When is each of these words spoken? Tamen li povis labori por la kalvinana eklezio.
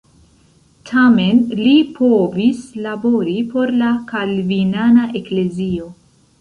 Tamen 0.89 1.41
li 1.59 1.73
povis 1.99 2.63
labori 2.87 3.37
por 3.53 3.77
la 3.85 3.93
kalvinana 4.15 5.09
eklezio. 5.23 5.91